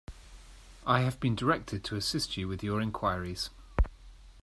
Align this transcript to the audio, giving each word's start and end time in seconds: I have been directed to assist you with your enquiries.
I 0.83 1.01
have 1.01 1.19
been 1.19 1.35
directed 1.35 1.83
to 1.83 1.95
assist 1.95 2.35
you 2.35 2.47
with 2.47 2.63
your 2.63 2.81
enquiries. 2.81 3.51